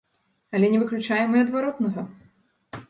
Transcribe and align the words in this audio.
Але 0.59 0.71
не 0.75 0.79
выключаем 0.83 1.37
і 1.39 1.43
адваротнага. 1.47 2.01